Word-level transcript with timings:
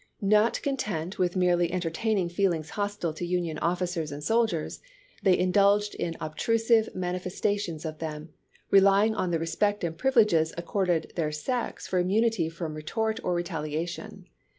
Not 0.23 0.59
content 0.63 1.19
with 1.19 1.35
merely 1.35 1.71
entertaining 1.71 2.27
feelings 2.29 2.71
hostile 2.71 3.13
to 3.13 3.23
Union 3.23 3.59
officers 3.59 4.11
and 4.11 4.23
soldiers, 4.23 4.79
they 5.21 5.37
indulged 5.37 5.93
in 5.93 6.17
obtrusive 6.19 6.89
manifestations 6.95 7.85
of 7.85 7.99
them, 7.99 8.29
rehing 8.73 9.15
on 9.15 9.29
the 9.29 9.37
respect 9.37 9.83
and 9.83 9.95
privilege 9.95 10.33
ac 10.33 10.55
corded 10.65 11.13
their 11.15 11.31
sex 11.31 11.85
for 11.85 11.99
immunity 11.99 12.49
from 12.49 12.73
retort 12.73 13.19
or 13.23 13.35
retal 13.35 13.69
iation. 13.71 14.23